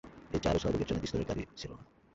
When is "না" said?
1.73-1.83